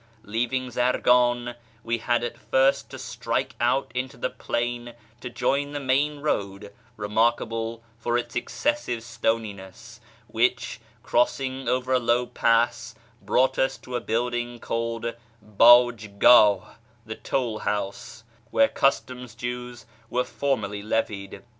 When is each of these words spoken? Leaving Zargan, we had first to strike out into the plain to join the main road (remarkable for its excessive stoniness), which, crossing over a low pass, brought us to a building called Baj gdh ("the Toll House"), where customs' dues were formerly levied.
Leaving 0.23 0.71
Zargan, 0.71 1.53
we 1.83 1.99
had 1.99 2.35
first 2.35 2.89
to 2.89 2.97
strike 2.97 3.53
out 3.59 3.91
into 3.93 4.17
the 4.17 4.31
plain 4.31 4.95
to 5.19 5.29
join 5.29 5.73
the 5.73 5.79
main 5.79 6.21
road 6.21 6.73
(remarkable 6.97 7.83
for 7.99 8.17
its 8.17 8.35
excessive 8.35 9.03
stoniness), 9.03 9.99
which, 10.25 10.79
crossing 11.03 11.69
over 11.69 11.93
a 11.93 11.99
low 11.99 12.25
pass, 12.25 12.95
brought 13.21 13.59
us 13.59 13.77
to 13.77 13.95
a 13.95 14.01
building 14.01 14.57
called 14.59 15.13
Baj 15.45 16.17
gdh 16.17 16.65
("the 17.05 17.15
Toll 17.15 17.59
House"), 17.59 18.23
where 18.49 18.69
customs' 18.69 19.35
dues 19.35 19.85
were 20.09 20.25
formerly 20.25 20.81
levied. 20.81 21.43